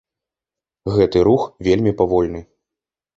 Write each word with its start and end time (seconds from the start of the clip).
Гэты 0.95 1.21
рух 1.27 1.43
вельмі 1.67 1.93
павольны. 1.99 2.41